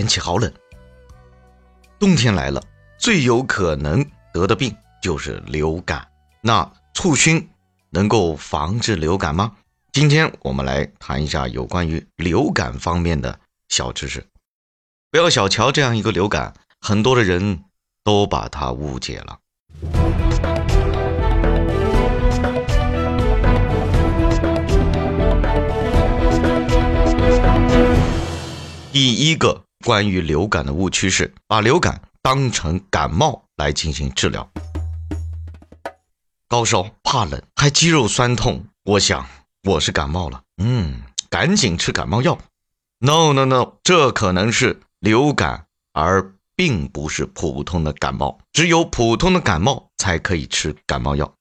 [0.00, 0.50] 天气好冷，
[1.98, 2.62] 冬天来了，
[2.98, 6.08] 最有可能得的病就是流感。
[6.40, 7.50] 那醋熏
[7.90, 9.58] 能够防治流感吗？
[9.92, 14.26] 今天我们来谈一下有关于流感方面的小知识。
[15.10, 17.64] 不要小瞧这样一个流感，很多的人
[18.02, 19.38] 都把它误解了。
[28.90, 34.50] 第一个关于流感的误区是把流感当成感冒来进行治疗，
[36.46, 38.66] 高烧、怕冷，还肌肉酸痛。
[38.84, 39.26] 我想
[39.64, 42.38] 我是感冒了，嗯，赶紧吃感冒药。
[42.98, 48.38] No No No，这可能是流感，而并不是普通的感冒。
[48.52, 51.32] 只有普通的感冒才可以吃感冒药。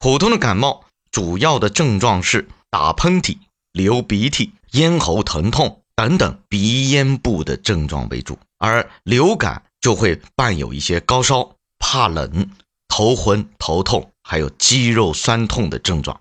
[0.00, 3.38] 普通的感冒主要的症状是打喷嚏、
[3.70, 5.84] 流鼻涕、咽喉疼痛。
[5.96, 12.50] 等等鼻咽部的症状为主，而流感就会伴有一些高烧、怕冷、
[12.86, 16.20] 头昏、头痛，还有肌肉酸痛的症状。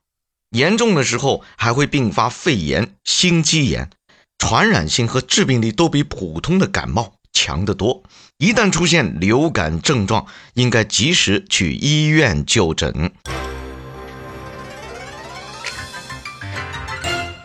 [0.51, 3.89] 严重的时候还会并发肺炎、心肌炎，
[4.37, 8.01] 传染性和致病力都比普通的感冒强得多。
[8.37, 13.11] 一旦出现流感症状，应该及时去医院就诊。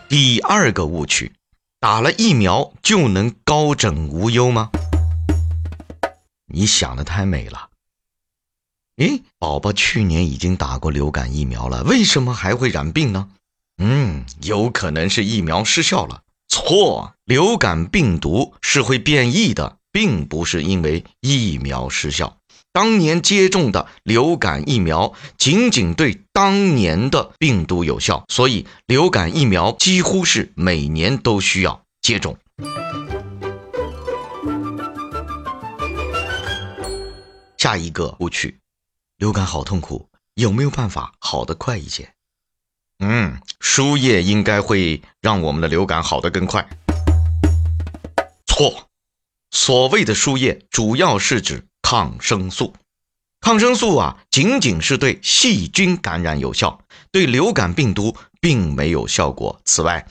[0.07, 1.33] 第二个误区。
[1.81, 4.69] 打了疫苗就能高枕无忧吗？
[6.53, 7.69] 你想的太美了。
[8.97, 13.31] 诶，宝宝去年已经打过流感疫苗了，为什么还会染病呢？
[13.79, 16.21] 嗯，有可能是疫苗失效了。
[16.47, 22.37] 错，流感病毒是会变异的，并不是因为疫苗失效。
[22.73, 32.37] 当年接种的流感疫苗仅仅对当年的病毒有效，所以流感疫苗几乎是每年都需要接种。
[37.57, 38.57] 下一个误区，
[39.17, 42.13] 流感好痛苦，有没有办法好得快一些？
[42.99, 46.65] 嗯，输液应该会让我们的流感好得更快。
[48.45, 48.87] 错，
[49.51, 51.65] 所谓的输液主要是指。
[51.91, 52.73] 抗生素，
[53.41, 59.59] 抗生素啊，仅仅是对细菌感染有效，对流感病毒并没有效果。
[59.65, 60.07] 此外，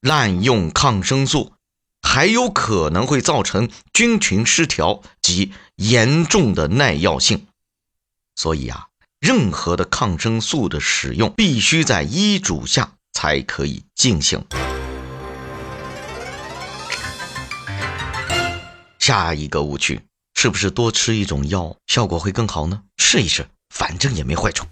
[0.00, 1.52] 滥用抗生素
[2.02, 7.46] 还有可能会造成菌群失调及严重的耐药性。
[8.34, 8.88] 所以啊，
[9.20, 14.44] 任何的抗生素的使用必须在医嘱下才可以进行。
[18.98, 20.00] 下一个误区。
[20.42, 22.80] 是不是多吃一种药效果会更好呢？
[22.96, 24.64] 试一试，反正也没坏处。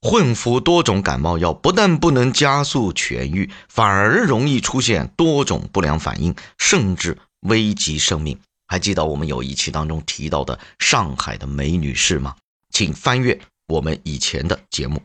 [0.00, 8.38] 混服多种感冒药不但不能加速痊愈，反而容易出现多种不良反应，甚至危及生命。
[8.68, 12.36] 还记得我们有一期当中提到的上海的梅女士吗？
[12.72, 15.02] 请翻阅我们以前的节目。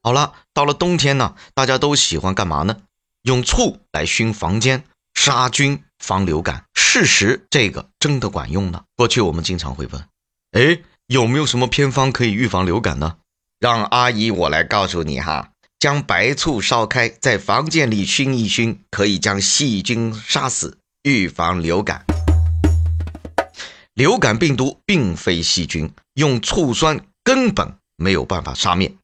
[0.00, 2.76] 好了，到了冬天呢，大家都喜欢干嘛呢？
[3.26, 8.84] 用醋来熏房间杀菌防流感，事实这个真的管用呢？
[8.94, 10.04] 过去我们经常会问，
[10.52, 13.16] 哎，有没有什么偏方可以预防流感呢？
[13.58, 15.50] 让阿姨我来告诉你哈，
[15.80, 22.04] 将白醋烧开，在房间里熏一熏，可以将细菌杀死，预防流感。
[23.94, 28.94] 流感病毒并非细菌，用醋酸根本没有办法杀灭。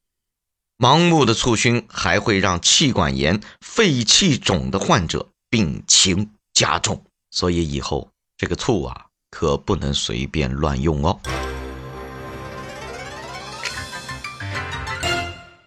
[0.83, 11.21] 盲目的促熏还会让气管炎、肺气肿的患者病情加重，所以以后这个醋啊，可不能随便乱用哦。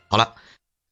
[0.10, 0.34] 好了，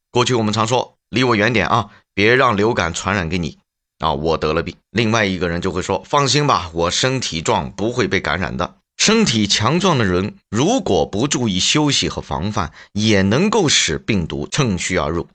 [0.09, 3.57] 过去我们常说离我远点啊，别让流感传染给你
[3.99, 8.77] 啊，我得了病，另外一个人就会说放心吧，我身体壮，不会被感染的。
[9.05, 15.27] 身体强壮的人，如果不注意休息和防范，也能够使病毒趁虚而入。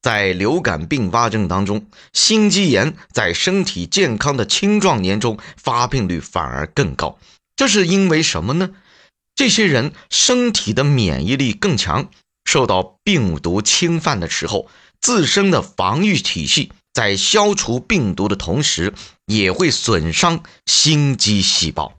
[0.00, 1.84] 在流感并发症当中，
[2.14, 7.18] 心肌炎在身体健康的青壮年中发病率反而更高。
[7.56, 8.70] 这是因为什么呢？
[9.34, 12.08] 这些人身体的免疫力更强，
[12.46, 18.94] 受到病毒侵犯的时候，自身的防御体系在消除病毒的同时，
[19.26, 21.92] 也会损伤心肌细胞。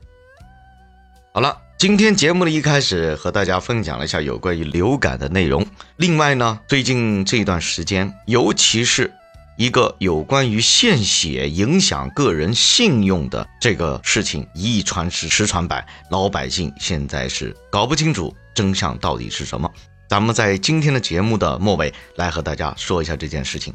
[1.33, 5.65] 好了，今天节目的一开始和大家分享了一下有关于流感的内容。
[5.95, 9.09] 另外呢，最近这段时间，尤其是
[9.57, 19.71] 一个有关于献血影响个人信用的这个事情，一传十，十传百，老百姓现在是搞不清楚真相到底是什么。
[20.09, 23.73] 咱们在今天的节目的末尾来和大家说一下这件事情。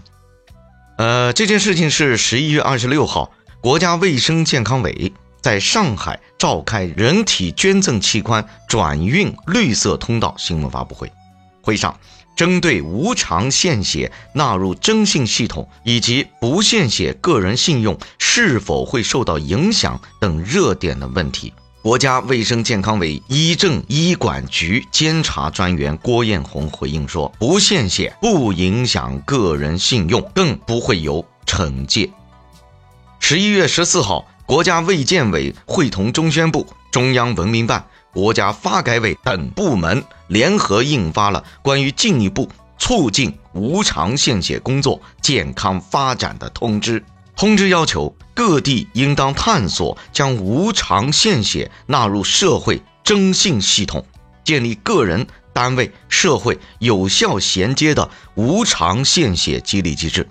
[0.98, 3.32] 呃，这件事情是十一月二十六号，
[3.62, 5.10] 国家卫生健康委
[5.46, 11.08] 在上海召开人体捐赠器官转运绿色通道新闻发布会。
[11.62, 11.96] 会上，
[12.36, 21.52] 针对无偿献血纳入征信系统以及不献血个人信用是否会受到影响等热点的问题。
[21.80, 32.10] 国家卫生健康委医政医管局监察专员郭艳红回应说：“不献血不影响个人信用，更不会有惩戒。”
[33.20, 42.48] 十一月十四号，国家卫健委会同中宣部、中央文明办、国家发改委等部门联合印发了关于进一步
[42.78, 47.02] 促进无偿献血工作健康发展的通知。
[47.34, 54.06] 通知要求，各地应当探索将无偿献血纳入社会征信系统，
[54.44, 60.26] 建立个人、单位、社会有效衔接的无偿献血激励机制，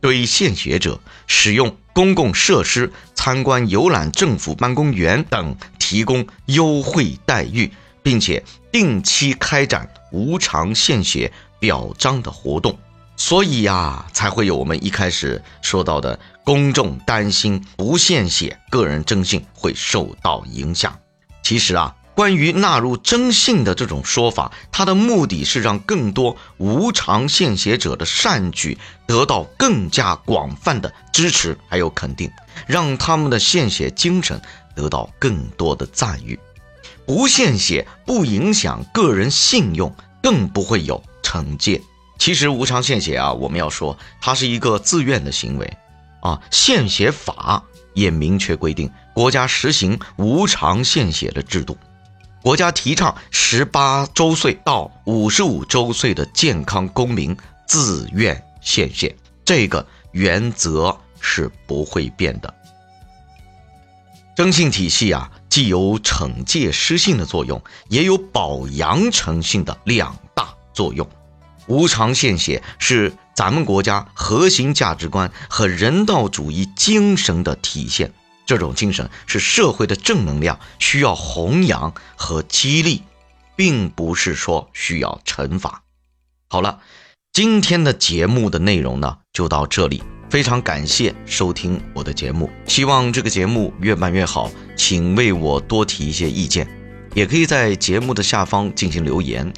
[0.00, 7.72] 对献血者使用公共设施、参观游览政府办公园等提供优惠待遇，
[8.02, 12.78] 并且定期开展无偿献血表彰的活动。
[13.16, 20.94] 所以呀，才会有我们一开始说到的公众担心不献血个人征信会受到影响。
[21.42, 32.30] 其实啊，关于纳入征信的这种说法，它的目的是让更多无偿献血者的善举得到更加广泛的支持还有肯定，
[32.66, 34.40] 让他们的献血精神
[34.74, 36.40] 得到更多的赞誉。
[37.04, 41.82] 不献血不影响个人信用，更不会有惩戒。
[42.18, 45.76] 其实无偿献血啊，我们要说它是一个自愿的行为，
[46.22, 51.76] 啊，献血法也明确规定，国家实行无偿献血的制度，
[52.46, 62.54] 国家提倡十八周岁到五十五周岁的健康公民自愿献血，这个原则是不会变的。
[64.36, 71.04] 征信体系啊，既有惩戒失信的作用，也有保扬诚信的两大作用。
[71.66, 78.12] 无偿献血是咱们国家核心价值观和人道主义精神的体现，
[78.46, 83.02] 这种精神是社会的正能量，需要弘扬和激励，
[83.56, 85.82] 并不是说需要惩罚。
[86.48, 86.78] 好了，
[87.32, 96.68] 今天的节目的内容呢就到这里，非常感谢收听我的节目，希望这个节目越办越好，请为我多提一些意见，
[97.14, 99.52] 也可以在节目的下方进行留言。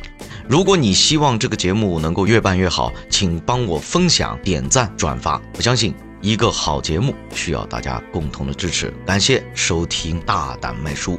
[0.49, 5.39] 如果你希望这个节目能够越办越好，请帮我分享、点赞、转发。
[5.57, 8.93] 我相信一个好节目需要大家共同的支持。
[9.07, 11.13] 感谢收听《大胆卖书》，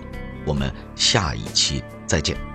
[0.45, 2.48] 我们下一期再见。